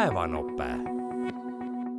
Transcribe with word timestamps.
päevanope. 0.00 0.64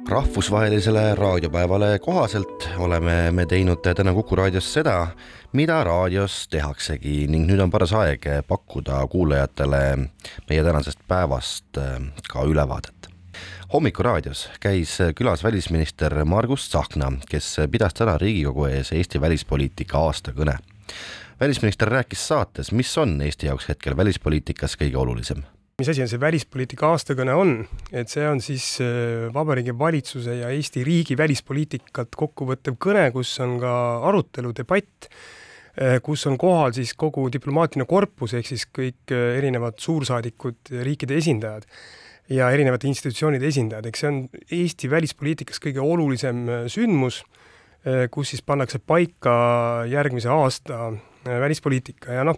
rahvusvahelisele 0.10 1.16
raadiopäevale 1.16 2.00
kohaselt 2.00 2.70
oleme 2.78 3.32
me 3.32 3.46
teinud 3.46 3.78
täna 3.96 4.14
Kuku 4.14 4.36
raadios 4.36 4.74
seda, 4.74 5.08
mida 5.54 5.84
raadios 5.84 6.48
tehaksegi 6.50 7.28
ning 7.30 7.46
nüüd 7.46 7.62
on 7.62 7.70
paras 7.70 7.94
aeg 7.94 8.26
pakkuda 8.48 9.04
kuulajatele 9.08 9.84
meie 10.50 10.64
tänasest 10.64 11.06
päevast 11.08 11.78
äh, 11.78 12.02
ka 12.34 12.48
ülevaadet. 12.50 13.12
hommikuraadios 13.74 14.50
käis 14.60 14.98
külas 15.16 15.44
välisminister 15.44 16.26
Margus 16.26 16.70
Tsahkna, 16.70 17.12
kes 17.30 17.56
pidas 17.72 17.94
täna 17.94 18.18
Riigikogu 18.18 18.66
ees 18.66 18.92
Eesti 18.92 19.22
välispoliitika 19.22 19.98
aastakõne. 19.98 20.58
välisminister 21.40 21.88
rääkis 21.88 22.28
saates, 22.28 22.72
mis 22.72 22.98
on 22.98 23.22
Eesti 23.22 23.46
jaoks 23.46 23.70
hetkel 23.70 23.98
välispoliitikas 23.98 24.78
kõige 24.78 24.98
olulisem 24.98 25.46
mis 25.82 25.90
asi 25.90 26.04
on 26.04 26.10
see 26.12 26.22
välispoliitika 26.22 26.92
aastakõne 26.94 27.34
on, 27.34 27.52
et 27.90 28.12
see 28.12 28.26
on 28.30 28.42
siis 28.44 28.66
äh, 28.84 29.30
Vabariigi 29.34 29.74
Valitsuse 29.78 30.36
ja 30.38 30.52
Eesti 30.54 30.84
riigi 30.86 31.18
välispoliitikat 31.18 32.14
kokkuvõttev 32.20 32.78
kõne, 32.82 33.08
kus 33.16 33.32
on 33.42 33.56
ka 33.64 33.74
arutelu, 34.12 34.54
debatt, 34.60 35.10
äh, 35.74 35.98
kus 36.06 36.28
on 36.30 36.38
kohal 36.42 36.76
siis 36.78 36.94
kogu 36.94 37.26
diplomaatiline 37.34 37.88
korpus, 37.90 38.36
ehk 38.38 38.52
siis 38.52 38.68
kõik 38.70 39.16
äh, 39.16 39.40
erinevad 39.40 39.82
suursaadikud, 39.82 40.76
riikide 40.86 41.18
esindajad 41.18 41.66
ja 42.32 42.52
erinevate 42.54 42.90
institutsioonide 42.92 43.50
esindajad, 43.50 43.90
eks 43.90 44.06
see 44.06 44.12
on 44.12 44.20
Eesti 44.62 44.92
välispoliitikas 44.92 45.58
kõige 45.64 45.82
olulisem 45.82 46.46
sündmus, 46.72 47.24
kus 48.14 48.30
siis 48.30 48.44
pannakse 48.46 48.78
paika 48.78 49.34
järgmise 49.90 50.30
aasta 50.30 50.92
välispoliitika. 51.26 52.14
Ja 52.14 52.24
noh, 52.24 52.38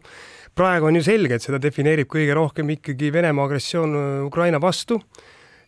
praegu 0.56 0.90
on 0.90 0.98
ju 0.98 1.04
selge, 1.06 1.38
et 1.38 1.46
seda 1.46 1.60
defineerib 1.62 2.10
kõige 2.12 2.36
rohkem 2.38 2.70
ikkagi 2.76 3.12
Venemaa 3.14 3.48
agressioon 3.50 3.96
äh, 3.98 4.10
Ukraina 4.28 4.62
vastu 4.62 5.00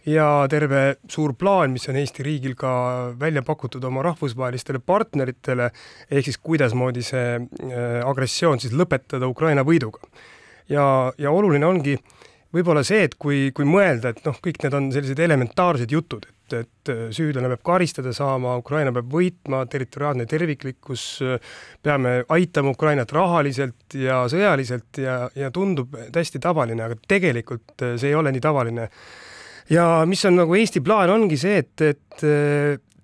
ja 0.05 0.45
terve 0.49 0.97
suur 1.09 1.33
plaan, 1.33 1.73
mis 1.73 1.87
on 1.89 1.97
Eesti 1.97 2.25
riigil 2.25 2.53
ka 2.57 2.71
välja 3.19 3.41
pakutud 3.45 3.83
oma 3.89 4.03
rahvusvahelistele 4.05 4.81
partneritele, 4.85 5.71
ehk 6.11 6.29
siis 6.29 6.37
kuidasmoodi 6.37 7.05
see 7.05 7.39
äh, 7.39 7.99
agressioon 8.05 8.61
siis 8.61 8.75
lõpetada 8.77 9.29
Ukraina 9.29 9.65
võiduga. 9.65 10.05
ja, 10.69 11.11
ja 11.17 11.31
oluline 11.31 11.65
ongi 11.65 11.97
võib-olla 12.55 12.83
see, 12.87 13.03
et 13.07 13.17
kui, 13.19 13.49
kui 13.55 13.67
mõelda, 13.67 14.13
et 14.13 14.23
noh, 14.25 14.37
kõik 14.43 14.61
need 14.63 14.77
on 14.77 14.87
sellised 14.93 15.19
elementaarsed 15.25 15.91
jutud, 15.91 16.25
et, 16.25 16.55
et 16.61 16.91
süüdlane 17.15 17.49
peab 17.51 17.63
karistada 17.67 18.13
saama, 18.15 18.55
Ukraina 18.61 18.93
peab 18.95 19.09
võitma, 19.11 19.63
territoriaalne 19.71 20.27
terviklikkus, 20.29 21.05
peame 21.83 22.17
aitama 22.35 22.73
Ukrainat 22.75 23.11
rahaliselt 23.15 23.97
ja 23.99 24.23
sõjaliselt 24.31 25.01
ja, 25.03 25.19
ja 25.35 25.51
tundub 25.53 25.95
täiesti 26.15 26.41
tavaline, 26.43 26.85
aga 26.87 26.99
tegelikult 27.07 27.87
see 27.99 28.11
ei 28.11 28.19
ole 28.19 28.33
nii 28.35 28.43
tavaline. 28.43 28.89
ja 29.69 29.87
mis 30.07 30.23
on 30.25 30.39
nagu 30.39 30.55
Eesti 30.55 30.83
plaan, 30.85 31.11
ongi 31.11 31.39
see, 31.41 31.63
et, 31.63 31.81
et 31.81 32.27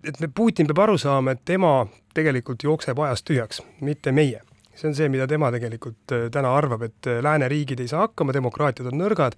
et 0.02 0.18
Putin 0.34 0.66
peab 0.66 0.80
aru 0.88 0.98
saama, 0.98 1.36
et 1.36 1.44
tema 1.46 1.84
tegelikult 2.16 2.64
jookseb 2.64 2.98
ajast 3.06 3.28
tühjaks, 3.28 3.62
mitte 3.86 4.12
meie 4.12 4.42
see 4.82 4.90
on 4.90 4.98
see, 4.98 5.10
mida 5.14 5.28
tema 5.30 5.52
tegelikult 5.54 6.16
täna 6.34 6.56
arvab, 6.58 6.88
et 6.90 7.10
lääneriigid 7.22 7.84
ei 7.84 7.92
saa 7.92 8.08
hakkama, 8.08 8.34
demokraatiad 8.34 8.90
on 8.90 8.98
nõrgad 8.98 9.38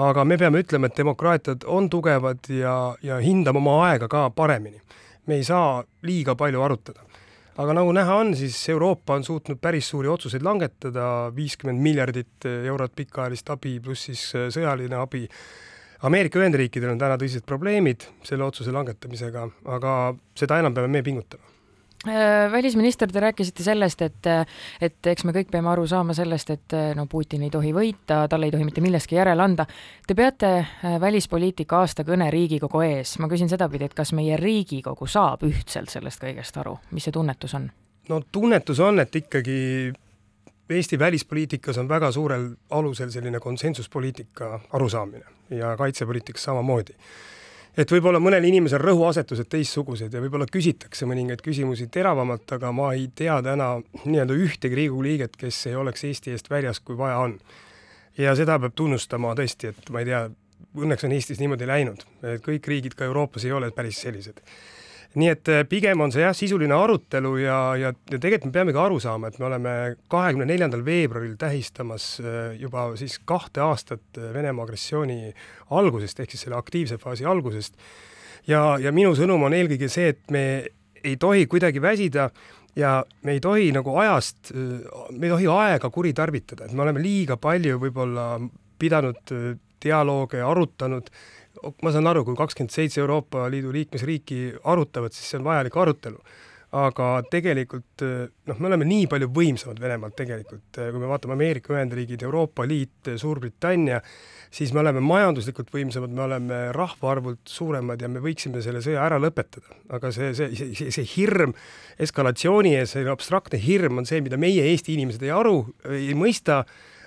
aga 0.00 0.24
me 0.26 0.38
peame 0.38 0.62
ütlema, 0.64 0.88
et 0.88 0.98
demokraatiad 0.98 1.66
on 1.70 1.88
tugevad 1.90 2.48
ja, 2.50 2.94
ja 3.02 3.18
hindame 3.22 3.60
oma 3.62 3.78
aega 3.88 4.08
ka 4.10 4.28
paremini. 4.34 4.80
me 5.26 5.38
ei 5.40 5.44
saa 5.44 5.82
liiga 6.02 6.34
palju 6.34 6.62
arutada. 6.62 7.00
aga 7.56 7.72
nagu 7.72 7.92
näha 7.92 8.14
on, 8.14 8.34
siis 8.36 8.68
Euroopa 8.68 9.14
on 9.14 9.24
suutnud 9.24 9.60
päris 9.60 9.88
suuri 9.88 10.08
otsuseid 10.08 10.42
langetada, 10.42 11.30
viiskümmend 11.36 11.80
miljardit 11.80 12.44
eurot 12.64 12.92
pikaajalist 12.96 13.50
abi 13.50 13.80
pluss 13.80 14.10
siis 14.10 14.32
sõjaline 14.50 14.98
abi. 14.98 15.28
Ameerika 16.04 16.38
Ühendriikidel 16.38 16.90
on 16.90 16.98
täna 16.98 17.16
tõsised 17.16 17.46
probleemid 17.46 18.04
selle 18.22 18.44
otsuse 18.44 18.74
langetamisega, 18.74 19.48
aga 19.64 20.14
seda 20.36 20.58
enam 20.58 20.74
peame 20.74 20.90
me 20.90 21.02
pingutama 21.02 21.54
Äh, 21.54 21.63
välisminister, 22.52 23.12
te 23.12 23.20
rääkisite 23.20 23.62
sellest, 23.62 24.02
et, 24.02 24.26
et 24.80 25.06
eks 25.06 25.24
me 25.24 25.32
kõik 25.32 25.50
peame 25.52 25.70
aru 25.72 25.86
saama 25.88 26.14
sellest, 26.16 26.50
et 26.50 26.76
no 26.96 27.06
Putin 27.10 27.42
ei 27.46 27.50
tohi 27.52 27.72
võita, 27.76 28.24
talle 28.30 28.48
ei 28.48 28.54
tohi 28.54 28.66
mitte 28.66 28.84
milleski 28.84 29.18
järele 29.18 29.42
anda. 29.42 29.66
Te 30.06 30.16
peate 30.18 30.52
äh, 30.58 30.98
välispoliitika 31.00 31.80
aastakõne 31.84 32.30
Riigikogu 32.34 32.84
ees, 32.84 33.16
ma 33.22 33.28
küsin 33.30 33.48
sedapidi, 33.48 33.88
et 33.88 33.96
kas 33.96 34.12
meie 34.16 34.36
Riigikogu 34.40 35.08
saab 35.10 35.44
ühtselt 35.48 35.92
sellest 35.92 36.22
kõigest 36.22 36.60
aru, 36.60 36.78
mis 36.92 37.08
see 37.08 37.14
tunnetus 37.14 37.56
on? 37.58 37.70
no 38.08 38.20
tunnetus 38.32 38.80
on, 38.84 39.00
et 39.00 39.16
ikkagi 39.16 39.92
Eesti 40.70 40.98
välispoliitikas 40.98 41.78
on 41.78 41.88
väga 41.88 42.08
suurel 42.12 42.46
alusel 42.72 43.10
selline 43.12 43.40
konsensuspoliitika 43.40 44.60
arusaamine 44.72 45.24
ja 45.50 45.76
kaitsepoliitikas 45.76 46.42
samamoodi 46.48 46.96
et 47.78 47.90
võib-olla 47.90 48.20
mõnel 48.22 48.46
inimesel 48.46 48.82
rõhuasetused 48.82 49.48
teistsugused 49.50 50.14
ja 50.14 50.22
võib-olla 50.22 50.46
küsitakse 50.50 51.08
mõningaid 51.10 51.42
küsimusi 51.44 51.88
teravamalt, 51.92 52.46
aga 52.56 52.70
ma 52.72 52.92
ei 52.94 53.08
tea 53.14 53.40
täna 53.42 53.74
nii-öelda 54.04 54.38
ühtegi 54.38 54.78
Riigikogu 54.78 55.06
liiget, 55.06 55.36
kes 55.40 55.64
ei 55.70 55.76
oleks 55.78 56.06
Eesti 56.06 56.34
eest 56.34 56.50
väljas, 56.50 56.80
kui 56.80 56.98
vaja 56.98 57.18
on. 57.24 57.38
ja 58.18 58.34
seda 58.38 58.58
peab 58.62 58.76
tunnustama 58.78 59.34
tõesti, 59.34 59.72
et 59.74 59.90
ma 59.90 60.04
ei 60.04 60.10
tea, 60.10 60.22
õnneks 60.78 61.06
on 61.06 61.12
Eestis 61.16 61.42
niimoodi 61.42 61.66
läinud, 61.66 62.06
et 62.22 62.42
kõik 62.44 62.68
riigid 62.70 62.94
ka 62.94 63.08
Euroopas 63.08 63.44
ei 63.44 63.52
ole 63.52 63.70
päris 63.74 64.00
sellised 64.06 64.40
nii 65.18 65.30
et 65.30 65.50
äh, 65.52 65.62
pigem 65.68 66.02
on 66.02 66.12
see 66.14 66.24
jah, 66.24 66.34
sisuline 66.36 66.74
arutelu 66.74 67.34
ja, 67.38 67.58
ja, 67.78 67.92
ja 68.10 68.18
tegelikult 68.18 68.50
me 68.50 68.56
peamegi 68.56 68.80
aru 68.82 68.98
saama, 69.02 69.30
et 69.30 69.38
me 69.38 69.46
oleme 69.48 69.74
kahekümne 70.10 70.46
neljandal 70.48 70.82
veebruaril 70.86 71.36
tähistamas 71.40 72.08
äh, 72.22 72.54
juba 72.58 72.88
siis 72.98 73.20
kahte 73.26 73.62
aastat 73.64 74.18
äh, 74.18 74.32
Venemaa 74.34 74.66
agressiooni 74.66 75.32
algusest, 75.76 76.20
ehk 76.20 76.34
siis 76.34 76.46
selle 76.46 76.58
aktiivse 76.58 76.98
faasi 77.02 77.28
algusest. 77.30 77.78
ja, 78.50 78.74
ja 78.80 78.92
minu 78.92 79.14
sõnum 79.18 79.46
on 79.46 79.54
eelkõige 79.56 79.88
see, 79.92 80.10
et 80.14 80.34
me 80.34 80.44
ei 81.04 81.16
tohi 81.20 81.46
kuidagi 81.46 81.82
väsida 81.82 82.30
ja 82.76 82.96
me 83.22 83.36
ei 83.36 83.40
tohi 83.40 83.70
nagu 83.72 83.94
ajast, 84.00 84.50
me 84.54 85.28
ei 85.28 85.30
tohi 85.30 85.46
aega 85.52 85.90
kuritarvitada, 85.94 86.66
et 86.66 86.72
me 86.74 86.82
oleme 86.82 87.02
liiga 87.02 87.36
palju 87.38 87.78
võib-olla 87.78 88.40
pidanud 88.80 89.30
dialoog 89.84 90.34
arutanud 90.42 91.10
ma 91.82 91.92
saan 91.94 92.08
aru, 92.10 92.24
kui 92.26 92.38
kakskümmend 92.38 92.74
seitse 92.74 93.02
Euroopa 93.02 93.46
Liidu 93.52 93.72
liikmesriiki 93.74 94.40
arutavad, 94.70 95.14
siis 95.14 95.30
see 95.30 95.40
on 95.40 95.46
vajalik 95.48 95.76
arutelu. 95.84 96.20
aga 96.74 97.08
tegelikult 97.30 98.02
noh, 98.02 98.56
me 98.58 98.66
oleme 98.66 98.86
nii 98.88 99.04
palju 99.06 99.28
võimsamad 99.30 99.78
Venemaalt 99.78 100.16
tegelikult, 100.18 100.72
kui 100.74 100.98
me 100.98 101.06
vaatame 101.06 101.36
Ameerika 101.36 101.70
Ühendriigid, 101.70 102.24
Euroopa 102.26 102.64
Liit, 102.66 103.12
Suurbritannia, 103.14 104.00
siis 104.50 104.72
me 104.74 104.80
oleme 104.82 104.98
majanduslikult 104.98 105.70
võimsamad, 105.70 106.10
me 106.10 106.24
oleme 106.24 106.58
rahvaarvult 106.74 107.46
suuremad 107.46 108.02
ja 108.02 108.10
me 108.10 108.22
võiksime 108.24 108.58
selle 108.64 108.82
sõja 108.82 109.04
ära 109.06 109.20
lõpetada. 109.22 109.70
aga 109.94 110.10
see, 110.16 110.32
see, 110.34 110.50
see, 110.74 110.90
see 110.90 111.06
hirm 111.14 111.54
eskalatsiooni 112.02 112.74
ees, 112.80 112.96
see 112.96 113.06
abstraktne 113.06 113.62
hirm 113.62 114.02
on 114.02 114.10
see, 114.10 114.18
mida 114.26 114.40
meie, 114.40 114.66
Eesti 114.72 114.98
inimesed 114.98 115.22
ei 115.22 115.30
aru, 115.30 115.60
ei 115.86 116.10
mõista 116.18 116.64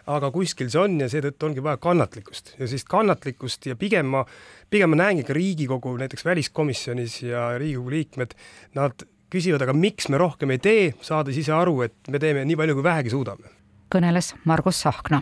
aga 0.08 0.32
kuskil 0.32 0.72
see 0.72 0.82
on 0.82 0.98
ja 1.02 1.10
seetõttu 1.12 1.50
ongi 1.50 1.64
vaja 1.64 1.80
kannatlikkust 1.84 2.54
ja 2.56 2.64
sellist 2.66 2.88
kannatlikkust 2.92 3.68
ja 3.72 3.76
pigem 3.80 4.10
ma, 4.16 4.24
pigem 4.72 4.94
ma 4.94 5.02
näengi 5.04 5.28
ka 5.28 5.36
Riigikogu 5.36 5.98
näiteks 6.00 6.26
väliskomisjonis 6.26 7.22
ja 7.28 7.50
Riigikogu 7.60 7.94
liikmed, 7.94 8.36
nad 8.80 9.08
küsivad, 9.34 9.66
aga 9.66 9.76
miks 9.76 10.08
me 10.10 10.20
rohkem 10.22 10.56
ei 10.56 10.62
tee, 10.64 10.84
saades 11.04 11.38
ise 11.38 11.52
aru, 11.56 11.82
et 11.88 12.12
me 12.12 12.20
teeme 12.24 12.46
nii 12.48 12.60
palju, 12.60 12.78
kui 12.78 12.88
vähegi 12.88 13.12
suudame. 13.12 13.52
kõneles 13.92 14.34
Margus 14.46 14.80
Tsahkna 14.84 15.22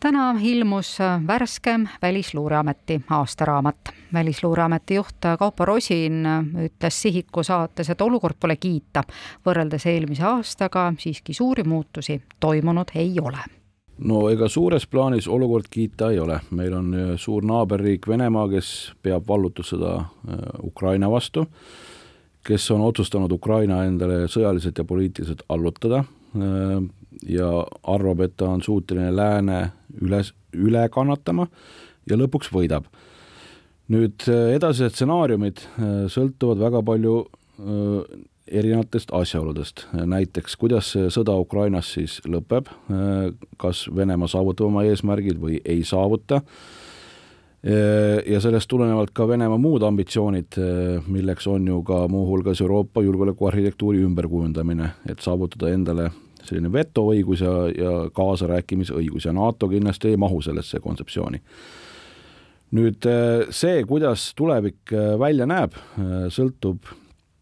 täna 0.00 0.34
ilmus 0.40 0.98
värskem 1.26 1.88
Välisluureameti 2.02 3.00
aastaraamat. 3.10 3.76
välisluureameti 4.12 4.94
juht 4.94 5.24
Kaupo 5.38 5.64
Rosin 5.64 6.24
ütles 6.64 7.02
Sihiku 7.02 7.42
saates, 7.42 7.90
et 7.90 8.00
olukord 8.00 8.36
pole 8.40 8.56
kiita. 8.56 9.04
võrreldes 9.46 9.86
eelmise 9.86 10.22
aastaga 10.22 10.92
siiski 10.98 11.34
suuri 11.34 11.64
muutusi 11.64 12.22
toimunud 12.40 12.90
ei 12.94 13.20
ole 13.20 13.65
no 14.04 14.26
ega 14.30 14.48
suures 14.52 14.86
plaanis 14.90 15.28
olukord 15.28 15.68
kiita 15.72 16.10
ei 16.12 16.20
ole, 16.20 16.38
meil 16.56 16.74
on 16.76 16.92
äh, 16.94 17.12
suur 17.20 17.44
naaberriik 17.46 18.08
Venemaa, 18.08 18.48
kes 18.52 18.70
peab 19.02 19.26
vallutussõda 19.28 19.94
äh, 19.96 20.44
Ukraina 20.66 21.08
vastu, 21.12 21.46
kes 22.46 22.68
on 22.74 22.84
otsustanud 22.86 23.32
Ukraina 23.32 23.82
endale 23.86 24.26
sõjaliselt 24.30 24.78
ja 24.78 24.84
poliitiliselt 24.84 25.46
allutada 25.48 26.04
äh, 26.04 26.78
ja 27.32 27.50
arvab, 27.88 28.26
et 28.26 28.36
ta 28.36 28.50
on 28.52 28.62
suuteline 28.62 29.10
lääne 29.16 29.60
üles, 30.02 30.34
üle 30.52 30.84
kannatama 30.92 31.48
ja 32.08 32.18
lõpuks 32.20 32.52
võidab. 32.52 32.84
nüüd 33.86 34.24
edasised 34.26 34.96
stsenaariumid 34.96 35.60
sõltuvad 36.10 36.58
väga 36.58 36.80
palju 36.82 37.12
erinevatest 38.46 39.10
asjaoludest, 39.12 39.86
näiteks 39.92 40.56
kuidas 40.56 40.92
see 40.94 41.10
sõda 41.10 41.34
Ukrainas 41.40 41.92
siis 41.96 42.20
lõpeb, 42.26 42.68
kas 43.58 43.86
Venemaa 43.96 44.28
saavutab 44.30 44.68
oma 44.68 44.84
eesmärgid 44.86 45.40
või 45.42 45.60
ei 45.64 45.84
saavuta, 45.84 46.40
ja 48.26 48.40
sellest 48.40 48.68
tulenevalt 48.70 49.10
ka 49.16 49.26
Venemaa 49.28 49.58
muud 49.58 49.82
ambitsioonid, 49.82 50.58
milleks 51.10 51.48
on 51.50 51.66
ju 51.66 51.80
ka 51.86 52.04
muuhulgas 52.08 52.60
Euroopa 52.62 53.02
julgeolekuarhitektuuri 53.02 54.04
ümberkujundamine, 54.06 54.92
et 55.10 55.24
saavutada 55.24 55.72
endale 55.74 56.10
selline 56.46 56.70
vetoõigus 56.72 57.42
ja, 57.42 57.54
ja 57.74 57.94
kaasarääkimisõigus 58.14 59.26
ja 59.26 59.34
NATO 59.34 59.68
kindlasti 59.68 60.12
ei 60.12 60.20
mahu 60.20 60.38
sellesse 60.46 60.78
kontseptsiooni. 60.84 61.42
Nüüd 62.76 63.06
see, 63.54 63.82
kuidas 63.86 64.28
tulevik 64.38 64.94
välja 65.18 65.46
näeb, 65.46 65.74
sõltub 66.34 66.86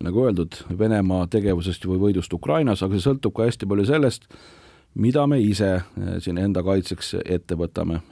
nagu 0.02 0.26
öeldud, 0.26 0.56
Venemaa 0.78 1.26
tegevusest 1.30 1.86
või 1.86 2.00
võidust 2.08 2.34
Ukrainas, 2.34 2.82
aga 2.82 2.96
see 2.96 3.06
sõltub 3.06 3.36
ka 3.36 3.46
hästi 3.46 3.68
palju 3.70 3.86
sellest, 3.88 4.26
mida 4.94 5.26
me 5.26 5.40
ise 5.40 5.78
siin 6.22 6.38
enda 6.38 6.62
kaitseks 6.66 7.14
ette 7.24 7.56
võtame 7.58 8.02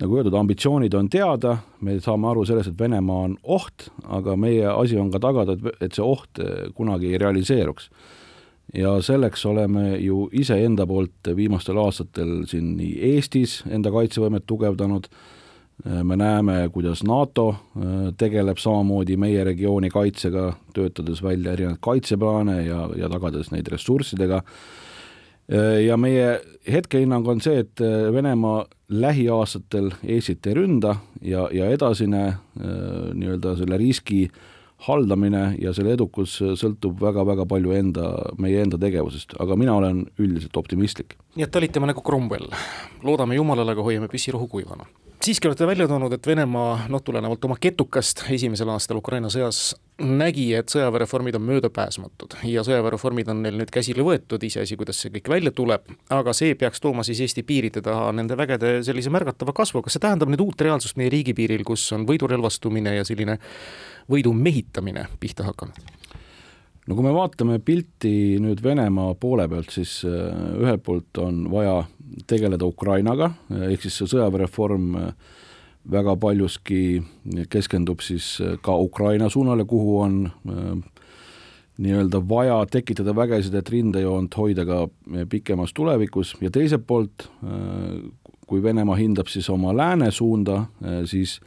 nagu 0.00 0.16
öeldud, 0.16 0.34
ambitsioonid 0.36 0.94
on 0.96 1.08
teada, 1.12 1.56
me 1.84 1.98
saame 2.00 2.30
aru 2.30 2.46
sellest, 2.48 2.72
et 2.72 2.80
Venemaa 2.80 3.26
on 3.28 3.36
oht, 3.42 3.88
aga 4.08 4.36
meie 4.40 4.64
asi 4.70 4.96
on 5.00 5.10
ka 5.12 5.20
tagada, 5.22 5.56
et, 5.58 5.84
et 5.84 5.98
see 5.98 6.04
oht 6.04 6.40
eh, 6.40 6.68
kunagi 6.76 7.12
ei 7.12 7.20
realiseeruks. 7.20 7.90
ja 8.74 8.94
selleks 9.04 9.44
oleme 9.46 9.98
ju 10.00 10.30
iseenda 10.32 10.86
poolt 10.86 11.28
viimastel 11.36 11.76
aastatel 11.76 12.46
siin 12.48 12.70
nii 12.78 12.94
Eestis 13.10 13.58
enda 13.68 13.90
kaitsevõimet 13.92 14.46
tugevdanud, 14.48 15.08
eh, 15.10 15.40
me 15.84 16.16
näeme, 16.16 16.68
kuidas 16.72 17.02
NATO 17.02 17.48
eh, 17.50 18.12
tegeleb 18.18 18.60
samamoodi 18.62 19.16
meie 19.16 19.44
regiooni 19.44 19.90
kaitsega, 19.90 20.52
töötades 20.74 21.22
välja 21.22 21.56
erinevaid 21.56 21.80
kaitseplaane 21.82 22.62
ja, 22.66 22.86
ja 22.96 23.10
tagades 23.10 23.50
neid 23.50 23.68
ressurssidega. 23.72 24.42
Äh, 25.50 25.82
ja 25.86 25.96
meie 25.98 26.40
hetkehinnang 26.70 27.26
on 27.28 27.42
see, 27.42 27.64
et 27.64 27.82
äh, 27.82 28.12
Venemaa 28.14 28.64
lähiaastatel 28.88 29.90
Eestit 30.06 30.46
ei 30.46 30.54
ründa 30.54 30.96
ja, 31.20 31.48
ja 31.52 31.66
edasine 31.74 32.22
äh, 32.28 32.38
nii-öelda 33.14 33.56
selle 33.58 33.78
riski 33.80 34.28
haldamine 34.86 35.56
ja 35.62 35.74
selle 35.74 35.96
edukus 35.96 36.38
sõltub 36.58 37.02
väga-väga 37.02 37.46
palju 37.50 37.74
enda, 37.74 38.08
meie 38.38 38.62
enda 38.62 38.78
tegevusest, 38.82 39.36
aga 39.42 39.58
mina 39.58 39.76
olen 39.78 40.04
üldiselt 40.18 40.56
optimistlik. 40.58 41.18
nii 41.36 41.46
et 41.46 41.54
talitame 41.54 41.90
nagu 41.90 42.02
Cromwell, 42.06 42.50
loodame 43.02 43.38
Jumalale, 43.38 43.76
aga 43.76 43.86
hoiame 43.86 44.10
püssirohu 44.10 44.48
kuivana 44.50 44.86
siiski 45.24 45.48
olete 45.48 45.66
välja 45.66 45.86
toonud, 45.88 46.12
et 46.12 46.26
Venemaa, 46.26 46.86
noh, 46.90 47.02
tulenevalt 47.04 47.44
oma 47.44 47.56
ketukast 47.60 48.24
esimesel 48.32 48.70
aastal 48.72 48.98
Ukraina 48.98 49.30
sõjas, 49.30 49.74
nägi, 50.02 50.48
et 50.58 50.72
sõjaväereformid 50.72 51.36
on 51.38 51.44
möödapääsmatud. 51.46 52.38
Ja 52.48 52.64
sõjaväereformid 52.66 53.30
on 53.30 53.42
neil 53.44 53.58
nüüd 53.60 53.70
käsile 53.74 54.04
võetud, 54.06 54.42
iseasi, 54.42 54.76
kuidas 54.80 54.98
see 55.02 55.12
kõik 55.14 55.30
välja 55.30 55.54
tuleb, 55.54 55.86
aga 56.10 56.34
see 56.36 56.56
peaks 56.58 56.82
tooma 56.82 57.06
siis 57.06 57.22
Eesti 57.22 57.46
piiride 57.46 57.84
taha 57.84 58.10
nende 58.16 58.36
vägede 58.38 58.74
sellise 58.86 59.12
märgatava 59.14 59.54
kasvu, 59.56 59.84
kas 59.84 59.98
see 59.98 60.02
tähendab 60.02 60.32
nüüd 60.32 60.42
uut 60.42 60.66
reaalsust 60.66 60.98
meie 60.98 61.12
riigipiiril, 61.12 61.62
kus 61.66 61.86
on 61.94 62.06
võidurelvastumine 62.08 62.96
ja 62.98 63.06
selline 63.06 63.38
võidu 64.10 64.34
mehitamine 64.34 65.06
pihta 65.22 65.46
hakanud? 65.46 66.01
No 66.86 66.94
kui 66.96 67.04
me 67.06 67.14
vaatame 67.14 67.58
pilti 67.62 68.38
nüüd 68.42 68.62
Venemaa 68.64 69.14
poole 69.14 69.48
pealt, 69.48 69.70
siis 69.74 70.00
äh, 70.08 70.30
ühelt 70.62 70.82
poolt 70.86 71.18
on 71.22 71.44
vaja 71.52 71.82
tegeleda 72.26 72.66
Ukrainaga, 72.66 73.32
ehk 73.70 73.84
siis 73.84 74.00
see 74.00 74.10
sõjaväereform 74.12 74.88
äh, 75.00 75.12
väga 75.92 76.14
paljuski 76.20 77.02
keskendub 77.50 78.02
siis 78.04 78.34
äh, 78.42 78.56
ka 78.62 78.76
Ukraina 78.78 79.30
suunale, 79.32 79.66
kuhu 79.68 79.98
on 80.00 80.18
äh, 80.26 80.72
nii-öelda 81.82 82.22
vaja 82.28 82.60
tekitada 82.70 83.14
vägesid, 83.16 83.54
et 83.58 83.70
rindejoont 83.72 84.34
hoida 84.36 84.66
ka 84.68 84.84
pikemas 85.30 85.72
tulevikus. 85.74 86.34
Ja 86.44 86.50
teiselt 86.52 86.84
poolt, 86.86 87.24
kui 88.46 88.60
Venemaa 88.62 88.98
hindab 89.00 89.30
siis 89.32 89.48
oma 89.50 89.72
lääne 89.74 90.10
suunda, 90.12 90.66
siis 91.08 91.38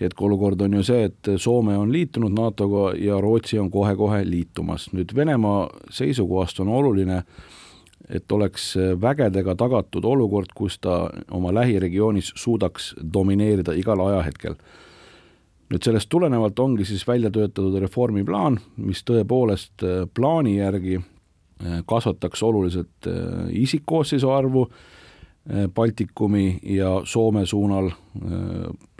hetkeolukord 0.00 0.60
on 0.60 0.74
ju 0.74 0.82
see, 0.82 1.04
et 1.04 1.28
Soome 1.36 1.76
on 1.78 1.92
liitunud 1.92 2.32
NATO-ga 2.34 2.94
ja 2.98 3.20
Rootsi 3.20 3.58
on 3.58 3.70
kohe-kohe 3.70 4.24
liitumas. 4.26 4.88
nüüd 4.92 5.14
Venemaa 5.14 5.68
seisukohast 5.90 6.60
on 6.60 6.68
oluline 6.68 7.22
et 8.08 8.32
oleks 8.32 8.74
vägedega 9.00 9.54
tagatud 9.54 10.04
olukord, 10.04 10.52
kus 10.54 10.78
ta 10.78 11.08
oma 11.30 11.52
lähiregioonis 11.54 12.32
suudaks 12.36 12.94
domineerida 13.12 13.72
igal 13.72 14.00
ajahetkel. 14.08 14.54
nüüd 15.72 15.82
sellest 15.82 16.08
tulenevalt 16.12 16.58
ongi 16.60 16.84
siis 16.84 17.06
välja 17.08 17.30
töötatud 17.32 17.78
reformiplaan, 17.80 18.58
mis 18.76 19.00
tõepoolest 19.08 19.82
äh, 19.82 20.02
plaani 20.14 20.58
järgi 20.58 20.98
äh, 21.00 21.80
kasvataks 21.88 22.42
oluliselt 22.42 23.08
äh, 23.08 23.48
isikkoosseisu 23.50 24.30
arvu 24.30 24.68
Baltikumi 25.74 26.58
ja 26.62 27.02
Soome 27.04 27.46
suunal, 27.46 27.90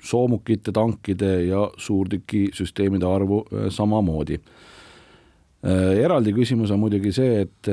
soomukite, 0.02 0.72
tankide 0.72 1.44
ja 1.44 1.70
suurtükisüsteemide 1.76 3.06
arvu 3.06 3.44
samamoodi. 3.68 4.38
eraldi 6.02 6.32
küsimus 6.36 6.70
on 6.70 6.78
muidugi 6.78 7.12
see, 7.12 7.40
et 7.40 7.68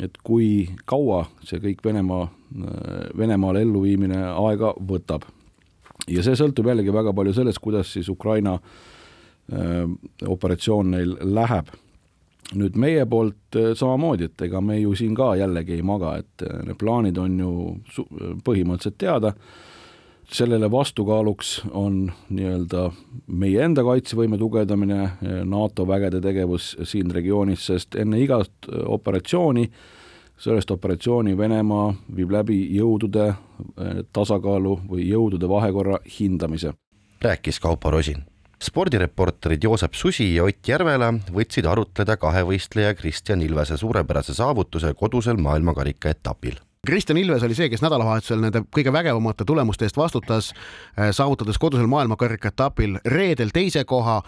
et 0.00 0.16
kui 0.24 0.68
kaua 0.86 1.26
see 1.44 1.60
kõik 1.60 1.84
Venemaa, 1.84 2.28
Venemaale 3.18 3.60
elluviimine 3.60 4.22
aega 4.24 4.72
võtab. 4.80 5.22
ja 6.08 6.22
see 6.22 6.36
sõltub 6.36 6.66
jällegi 6.66 6.92
väga 6.92 7.12
palju 7.12 7.34
sellest, 7.34 7.58
kuidas 7.58 7.92
siis 7.92 8.08
Ukraina 8.08 8.58
operatsioon 10.26 10.90
neil 10.90 11.16
läheb. 11.20 11.68
Nüüd 12.54 12.76
meie 12.80 13.04
poolt 13.06 13.58
samamoodi, 13.76 14.30
et 14.30 14.46
ega 14.48 14.60
me 14.64 14.78
ju 14.80 14.94
siin 14.96 15.14
ka 15.14 15.34
jällegi 15.36 15.76
ei 15.76 15.82
maga, 15.82 16.16
et 16.16 16.46
need 16.64 16.78
plaanid 16.80 17.18
on 17.20 17.34
ju 17.38 17.50
põhimõtteliselt 18.44 18.96
teada 18.98 19.34
sellele 20.32 20.70
vastukaaluks 20.70 21.62
on 21.70 22.12
nii-öelda 22.30 22.90
meie 23.26 23.62
enda 23.64 23.84
kaitsevõime 23.84 24.38
tugevdamine, 24.38 25.10
NATO 25.44 25.86
vägede 25.88 26.20
tegevus 26.20 26.74
siin 26.84 27.10
regioonis, 27.14 27.66
sest 27.66 27.96
enne 27.96 28.20
igat 28.20 28.68
operatsiooni, 28.86 29.68
sellest 30.38 30.70
operatsiooni 30.70 31.36
Venemaa 31.38 31.92
viib 32.16 32.32
läbi 32.32 32.60
jõudude 32.76 33.32
tasakaalu 34.12 34.78
või 34.90 35.08
jõudude 35.08 35.48
vahekorra 35.48 35.98
hindamise. 36.18 36.72
rääkis 37.22 37.60
Kaupo 37.60 37.90
Rosin. 37.90 38.27
Spordireporterid 38.62 39.64
Joosep 39.64 39.94
Susi 39.94 40.34
ja 40.34 40.44
Ott 40.44 40.68
Järvela 40.68 41.12
võtsid 41.32 41.66
arutleda 41.68 42.16
kahevõistleja 42.18 42.94
Kristjan 42.98 43.42
Ilvese 43.42 43.76
suurepärase 43.76 44.34
saavutuse 44.34 44.94
kodusel 44.98 45.36
maailmakarika 45.36 46.10
etapil. 46.10 46.58
Kristjan 46.86 47.18
Ilves 47.18 47.42
oli 47.42 47.56
see, 47.58 47.68
kes 47.68 47.82
nädalavahetusel 47.82 48.40
nende 48.40 48.62
kõige 48.74 48.92
vägevamate 48.94 49.44
tulemuste 49.44 49.84
eest 49.84 49.98
vastutas, 49.98 50.52
saavutades 50.96 51.58
kodusel 51.58 51.90
maailmakarika 51.90 52.52
etapil 52.54 52.96
reedel 53.04 53.50
teise 53.54 53.84
koha 53.84 54.20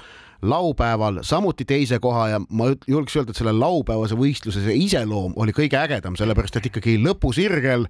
laupäeval 0.43 1.21
samuti 1.23 1.65
teise 1.65 1.99
koha 1.99 2.29
ja 2.29 2.41
ma 2.49 2.71
julgeks 2.89 3.17
öelda, 3.17 3.35
et 3.35 3.41
selle 3.41 3.53
laupäevase 3.53 4.17
võistluse 4.19 4.65
see 4.65 4.77
iseloom 4.87 5.35
oli 5.37 5.53
kõige 5.57 5.77
ägedam, 5.81 6.17
sellepärast 6.17 6.57
et 6.57 6.71
ikkagi 6.71 6.97
lõpusirgel 7.03 7.87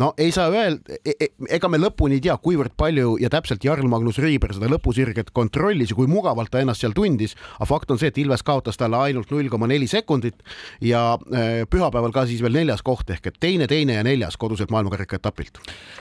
no 0.00 0.12
ei 0.18 0.32
saa 0.32 0.48
öelda 0.50 0.96
e, 1.04 1.14
e 1.20 1.28
ega 1.56 1.68
me 1.68 1.80
lõpuni 1.80 2.18
ei 2.18 2.24
tea, 2.24 2.36
kuivõrd 2.40 2.72
palju 2.78 3.16
ja 3.20 3.30
täpselt 3.32 3.64
Jarl 3.64 3.88
Magnus 3.90 4.20
Riiber 4.22 4.54
seda 4.56 4.70
lõpusirget 4.70 5.32
kontrollis 5.36 5.92
ja 5.92 5.98
kui 5.98 6.08
mugavalt 6.10 6.52
ta 6.52 6.62
ennast 6.62 6.84
seal 6.84 6.94
tundis, 6.96 7.36
aga 7.58 7.68
fakt 7.68 7.92
on 7.92 8.00
see, 8.00 8.10
et 8.12 8.20
Ilves 8.22 8.44
kaotas 8.46 8.80
talle 8.80 8.98
ainult 9.00 9.32
null 9.34 9.50
koma 9.52 9.68
neli 9.70 9.88
sekundit 9.90 10.40
ja 10.84 11.02
äh, 11.34 11.62
pühapäeval 11.70 12.14
ka 12.14 12.24
siis 12.30 12.42
veel 12.44 12.56
neljas 12.60 12.84
koht 12.86 13.10
ehk 13.12 13.32
et 13.32 13.40
teine, 13.42 13.68
teine 13.70 13.98
ja 13.98 14.06
neljas 14.06 14.38
koduselt 14.40 14.72
maailmakarika 14.72 15.20
etapilt. 15.20 15.60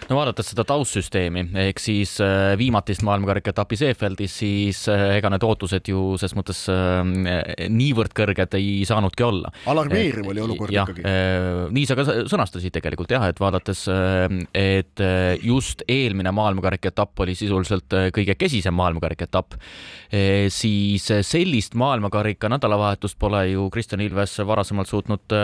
no 0.09 0.19
vaadates 0.19 0.53
seda 0.53 0.63
taustsüsteemi 0.69 1.49
ehk 1.67 1.83
siis 1.83 2.15
äh, 2.23 2.53
viimatist 2.59 3.03
maailmakarika 3.03 3.51
etappi 3.55 3.79
Seefeldis, 3.79 4.39
siis 4.43 4.85
äh, 4.91 5.17
ega 5.17 5.33
need 5.33 5.43
ootused 5.43 5.88
ju 5.89 6.03
ses 6.19 6.33
mõttes 6.37 6.63
äh, 6.71 7.67
niivõrd 7.71 8.13
kõrged 8.15 8.55
ei 8.59 8.83
saanudki 8.87 9.25
olla. 9.25 9.51
alarmeeriv 9.69 10.29
oli 10.31 10.43
olukord 10.43 10.73
ja, 10.73 10.85
ikkagi. 10.85 11.05
Äh, 11.07 11.67
nii 11.75 11.85
sa 11.89 11.97
ka 11.97 12.05
sõnastasid 12.07 12.73
tegelikult 12.75 13.11
jah, 13.13 13.27
et 13.29 13.39
vaadates, 13.41 13.85
äh, 13.91 14.27
et 14.57 15.03
just 15.43 15.83
eelmine 15.89 16.31
maailmakarika 16.35 16.91
etapp 16.91 17.23
oli 17.23 17.35
sisuliselt 17.37 17.91
kõige 18.15 18.35
kesisem 18.39 18.75
maailmakarika 18.75 19.27
etapp, 19.27 19.55
siis 20.53 21.05
sellist 21.25 21.75
maailmakarika 21.79 22.49
nädalavahetust 22.51 23.17
pole 23.19 23.41
ju 23.51 23.67
Kristjan 23.73 24.01
Ilves 24.03 24.35
varasemalt 24.47 24.89
suutnud 24.89 25.35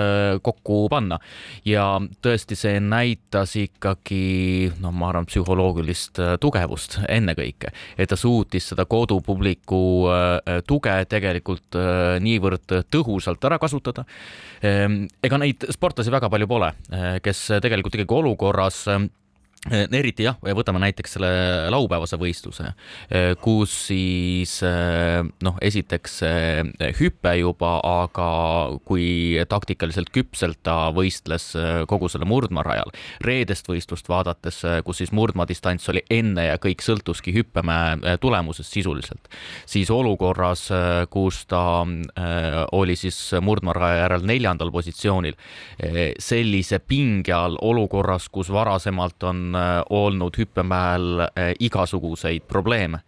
kokku 0.45 0.79
panna. 0.89 1.19
ja 1.65 1.85
tõesti, 2.25 2.57
see 2.57 2.79
näitas 2.83 3.55
ikkagi 3.59 4.71
noh, 4.81 4.93
ma 4.95 5.11
arvan, 5.11 5.27
psühholoogilist 5.29 6.19
tugevust 6.41 6.99
ennekõike, 7.07 7.71
et 7.97 8.09
ta 8.09 8.17
suutis 8.19 8.71
seda 8.71 8.85
kodupubliku 8.89 9.81
tuge 10.67 10.95
tegelikult 11.11 11.77
äh, 11.79 12.17
niivõrd 12.23 12.77
tõhusalt 12.91 13.45
ära 13.47 13.59
kasutada. 13.61 14.05
Ehm, 14.65 15.05
ega 15.23 15.39
neid 15.41 15.67
sportlasi 15.73 16.13
väga 16.13 16.29
palju 16.31 16.49
pole, 16.49 16.71
äh, 16.91 17.17
kes 17.23 17.47
tegelikult 17.63 17.97
ikkagi 17.97 18.19
olukorras 18.21 18.85
Äh, 18.95 19.07
eriti 19.71 20.25
jah, 20.25 20.37
võtame 20.37 20.79
näiteks 20.83 21.15
selle 21.15 21.29
laupäevase 21.73 22.19
võistluse, 22.21 22.69
äh, 22.69 23.31
kus 23.41 23.73
siis 23.87 24.59
äh, 24.65 25.23
noh, 25.45 25.57
esiteks 25.61 26.19
hüpe 26.99 27.33
juba, 27.39 27.79
aga 28.05 28.27
kui 28.85 29.39
taktikaliselt 29.49 30.11
küpselt 30.13 30.61
ta 30.65 30.91
võistles 30.95 31.51
kogu 31.89 32.09
selle 32.11 32.27
murdmaarajal. 32.29 32.91
reedest 33.25 33.67
võistlust 33.69 34.09
vaadates, 34.09 34.61
kus 34.85 35.01
siis 35.01 35.11
murdmaadistants 35.15 35.89
oli 35.89 36.03
enne 36.09 36.47
ja 36.49 36.57
kõik 36.61 36.83
sõltuski 36.85 37.33
hüppemäe 37.35 38.17
tulemusest 38.21 38.73
sisuliselt, 38.73 39.29
siis 39.65 39.89
olukorras, 39.91 40.67
kus 41.09 41.45
ta 41.49 41.85
oli 42.75 42.95
siis 42.99 43.17
murdmaaraja 43.41 44.03
järel 44.03 44.25
neljandal 44.27 44.71
positsioonil, 44.71 45.37
sellise 46.19 46.79
pinge 46.79 47.33
all 47.35 47.57
olukorras, 47.61 48.29
kus 48.29 48.51
varasemalt 48.53 49.23
on 49.27 49.54
olnud 49.89 50.37
hüppemäel 50.39 51.25
igasuguseid 51.59 52.45
probleeme, 52.47 53.01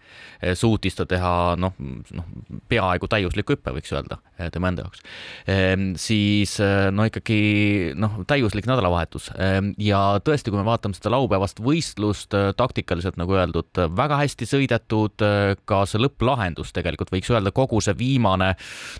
suutis 0.57 0.97
ta 0.97 1.05
teha 1.09 1.55
noh, 1.59 1.73
noh 1.79 2.27
peaaegu 2.69 3.09
täiusliku 3.09 3.55
hüppe, 3.55 3.73
võiks 3.75 3.93
öelda 3.95 4.19
tema 4.53 4.69
enda 4.71 4.85
jaoks. 4.85 5.01
Ehm, 5.49 5.87
siis 5.99 6.57
no 6.93 7.07
ikkagi 7.07 7.93
noh, 7.97 8.19
täiuslik 8.29 8.67
nädalavahetus 8.69 9.31
ehm, 9.33 9.71
ja 9.81 10.19
tõesti, 10.23 10.51
kui 10.53 10.61
me 10.61 10.67
vaatame 10.67 10.97
seda 10.97 11.13
laupäevast 11.15 11.61
võistlust 11.63 12.35
taktikaliselt, 12.57 13.17
nagu 13.19 13.37
öeldud, 13.37 13.71
väga 13.97 14.21
hästi 14.21 14.47
sõidetud, 14.49 15.25
ka 15.67 15.81
see 15.89 16.01
lõpplahendus 16.01 16.73
tegelikult 16.75 17.11
võiks 17.13 17.31
öelda 17.33 17.53
kogu 17.55 17.81
see 17.83 17.95
viimane 17.97 18.53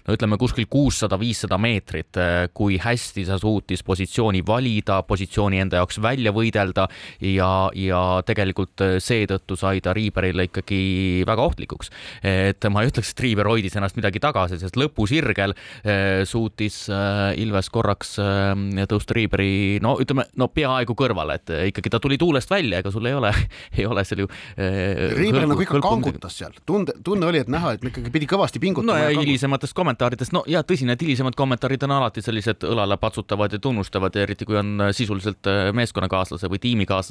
no 0.07 0.15
ütleme 0.15 0.39
kuskil 0.41 0.67
kuussada, 0.69 1.19
viissada 1.19 1.59
meetrit, 1.61 2.17
kui 2.57 2.77
hästi 2.81 3.25
sa 3.27 3.37
suutis 3.41 3.83
positsiooni 3.87 4.43
valida, 4.47 5.01
positsiooni 5.07 5.61
enda 5.63 5.81
jaoks 5.81 6.01
välja 6.03 6.33
võidelda 6.35 6.87
ja, 7.35 7.69
ja 7.75 8.01
tegelikult 8.25 8.85
seetõttu 9.03 9.57
sai 9.59 9.81
ta 9.83 9.93
Riiberile 9.97 10.47
ikkagi 10.47 11.23
väga 11.27 11.43
ohtlikuks. 11.49 11.91
et 12.23 12.63
ma 12.71 12.83
ei 12.83 12.91
ütleks, 12.91 13.11
et 13.11 13.23
Riiber 13.23 13.49
hoidis 13.49 13.75
ennast 13.77 13.97
midagi 13.97 14.21
tagasi, 14.23 14.59
sest 14.61 14.77
lõpusirgel 14.79 15.53
eh, 15.83 16.23
suutis 16.27 16.79
eh, 16.91 17.41
Ilves 17.43 17.69
korraks 17.73 18.15
eh, 18.21 18.85
tõusta 18.89 19.15
Riiberi 19.17 19.79
no 19.83 19.95
ütleme, 20.01 20.27
no 20.39 20.49
peaaegu 20.53 20.95
kõrvale, 20.97 21.39
et 21.41 21.53
ikkagi 21.71 21.91
ta 21.93 22.01
tuli 22.03 22.19
tuulest 22.21 22.51
välja, 22.51 22.81
ega 22.81 22.91
sul 22.93 23.07
ei 23.09 23.17
ole, 23.17 23.33
ei 23.77 23.87
ole 23.89 24.05
seal 24.07 24.25
ju 24.25 24.29
Riiber 24.57 25.47
nagu 25.49 25.65
ikka 25.65 25.81
kangutas 25.83 26.37
seal, 26.41 26.55
tunde, 26.67 26.95
tunne 27.05 27.29
oli, 27.29 27.41
et 27.45 27.51
näha, 27.51 27.75
et 27.77 27.87
ikkagi 27.91 28.13
pidi 28.13 28.29
kõvasti 28.29 28.61
pingutama. 28.63 28.97
no 28.97 29.11
ja, 29.11 29.11
hilisematest 29.21 29.75
kommentaaridest, 29.77 30.35
no 30.35 30.43
ja 30.49 30.63
tõsi, 30.67 30.87
need 30.89 31.01
hilisemad 31.03 31.37
kommentaarid 31.37 31.87
on 31.87 31.97
alati 31.99 32.23
sellised 32.25 32.65
õlale 32.67 32.99
patsutavad 33.01 33.53
ja 33.53 33.61
tunnustavad 33.61 34.15
eriti 34.17 34.47
kui 34.47 34.59
on 34.59 34.89
sisuliselt 34.95 35.47
meeskonnakaaslase 35.77 36.49
või 36.51 36.61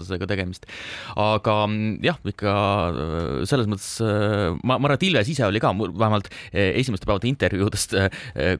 tiimikaaslasega 0.07 0.27
tegemist. 0.31 0.67
aga 1.17 1.55
mm, 1.67 1.99
jah, 2.05 2.19
ikka 2.27 2.55
selles 3.49 3.69
mõttes 3.71 3.89
ma, 4.63 4.77
ma 4.77 4.89
arvan, 4.89 4.97
et 4.97 5.07
Ilves 5.09 5.31
ise 5.33 5.47
oli 5.47 5.63
ka 5.63 5.73
vähemalt 5.77 6.31
esimeste 6.53 7.09
päevade 7.09 7.29
intervjuudest 7.31 7.97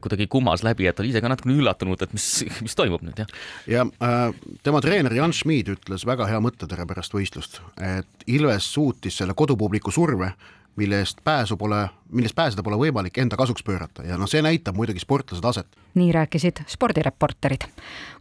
kuidagi 0.03 0.27
kummas 0.31 0.63
läbi, 0.65 0.87
et 0.89 0.99
oli 0.99 1.11
ise 1.13 1.21
ka 1.23 1.31
natukene 1.31 1.57
üllatunud, 1.57 2.01
et 2.03 2.13
mis, 2.15 2.27
mis 2.65 2.77
toimub 2.77 3.03
nüüd 3.05 3.23
jah. 3.23 3.31
ja 3.69 3.87
äh, 4.03 4.29
tema 4.65 4.81
treener 4.83 5.15
Jan 5.15 5.35
Schmid 5.35 5.71
ütles 5.73 6.05
väga 6.07 6.29
hea 6.29 6.41
mõttetere 6.43 6.87
pärast 6.89 7.15
võistlust, 7.15 7.61
et 7.81 8.27
Ilves 8.27 8.67
suutis 8.73 9.19
selle 9.21 9.35
kodupubliku 9.37 9.93
surve 9.93 10.33
mille 10.77 10.99
eest 10.99 11.17
pääsu 11.23 11.57
pole, 11.57 11.89
millest 12.11 12.35
pääseda 12.35 12.63
pole 12.63 12.77
võimalik, 12.77 13.17
enda 13.17 13.37
kasuks 13.37 13.63
pöörata 13.63 14.03
ja 14.03 14.17
noh, 14.17 14.29
see 14.29 14.41
näitab 14.41 14.75
muidugi 14.75 14.99
sportlase 14.99 15.41
taset. 15.41 15.67
nii 15.95 16.11
rääkisid 16.11 16.63
spordireporterid. 16.67 17.67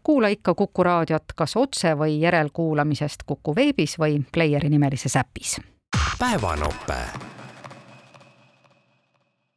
kuula 0.03 0.29
ikka 0.29 0.55
Kuku 0.55 0.83
raadiot 0.83 1.37
kas 1.37 1.57
otse 1.57 1.95
või 1.95 2.21
järelkuulamisest 2.21 3.23
Kuku 3.27 3.57
veebis 3.57 3.99
või 3.99 4.21
Playeri 4.33 4.69
nimelises 4.69 5.17
äpis. 5.17 5.61
päevanope 6.19 7.36